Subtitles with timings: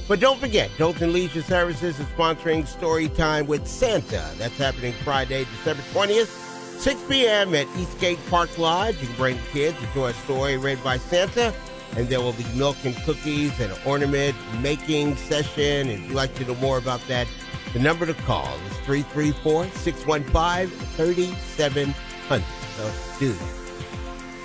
[0.08, 4.28] But don't forget, Dothan Leisure Services is sponsoring Story Time with Santa.
[4.38, 7.54] That's happening Friday, December 20th, 6 p.m.
[7.54, 9.00] at Eastgate Park Lodge.
[9.02, 11.54] You can bring the kids, enjoy a story read by Santa,
[11.96, 15.90] and there will be milk and cookies and an ornament making session.
[15.90, 17.28] If you'd like to know more about that,
[17.74, 22.44] the number to call is 334 615 3700.
[22.78, 23.38] So, dude,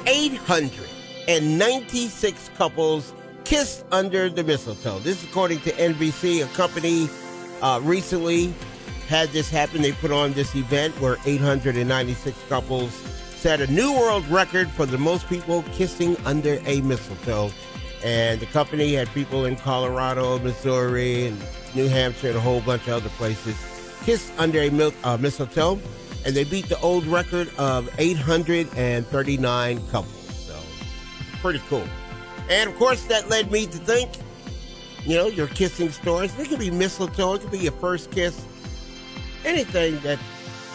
[0.06, 3.12] 896 couples
[3.44, 4.98] kissed under the mistletoe.
[5.00, 6.44] This is according to NBC.
[6.44, 7.08] A company
[7.62, 8.52] uh, recently
[9.08, 9.82] had this happen.
[9.82, 12.92] They put on this event where 896 couples
[13.36, 17.50] set a new world record for the most people kissing under a mistletoe.
[18.02, 21.42] And the company had people in Colorado, Missouri, and
[21.74, 23.56] New Hampshire, and a whole bunch of other places
[24.04, 25.80] kiss under a mil- uh, mistletoe.
[26.24, 30.46] And they beat the old record of 839 couples.
[30.46, 30.58] So,
[31.40, 31.86] pretty cool.
[32.48, 34.10] And of course, that led me to think,
[35.04, 36.38] you know, your kissing stories.
[36.38, 38.44] It could be mistletoe, it could be your first kiss,
[39.44, 40.18] anything that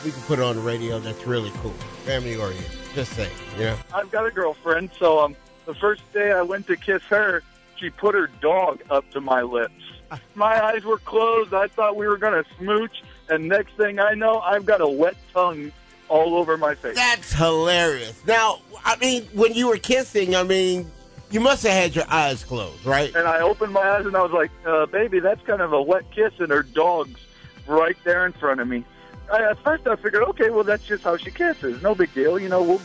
[0.04, 1.72] we can put on the radio that's really cool,
[2.06, 2.72] family oriented.
[2.96, 3.78] Just saying, yeah.
[3.94, 7.44] I've got a girlfriend, so um, the first day I went to kiss her,
[7.78, 9.74] she put her dog up to my lips.
[10.36, 11.54] My eyes were closed.
[11.54, 14.88] I thought we were going to smooch, and next thing I know, I've got a
[14.88, 15.72] wet tongue
[16.08, 16.96] all over my face.
[16.96, 18.26] That's hilarious.
[18.26, 20.92] Now, I mean, when you were kissing, I mean,
[21.32, 23.16] you must have had your eyes closed, right?
[23.16, 25.82] And I opened my eyes and I was like, uh, "Baby, that's kind of a
[25.82, 27.20] wet kiss," and her dog's
[27.68, 28.84] right there in front of me.
[29.32, 31.84] I, at first, I figured, okay, well, that's just how she kisses.
[31.84, 32.64] No big deal, you know.
[32.64, 32.82] We'll,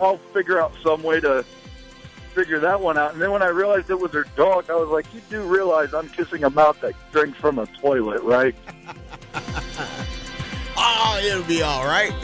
[0.00, 1.44] I'll figure out some way to
[2.34, 3.12] figure that one out.
[3.12, 5.94] And then when I realized it was her dog, I was like, "You do realize
[5.94, 8.54] I'm kissing a mouth that drinks from a toilet, right?"
[11.14, 12.12] oh, it'll be all right.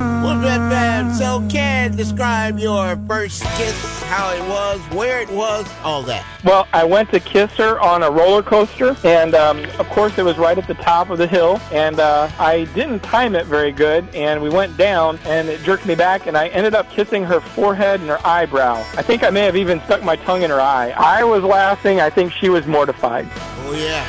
[0.00, 1.12] Wolf FM.
[1.16, 6.24] So, Ken, describe your first kiss, how it was, where it was, all that.
[6.44, 10.24] Well, I went to kiss her on a roller coaster, and um, of course, it
[10.24, 11.60] was right at the top of the hill.
[11.72, 15.86] And uh, I didn't time it very good, and we went down, and it jerked
[15.86, 18.84] me back, and I ended up kissing her forehead and her eyebrow.
[18.96, 20.90] I think I may have even stuck my tongue in her eye.
[20.96, 22.00] I was laughing.
[22.00, 23.26] I think she was mortified.
[23.34, 24.06] Oh, yeah.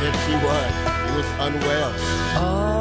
[0.00, 1.10] Yes, she was.
[1.10, 1.92] She was unwell.
[2.40, 2.77] Oh.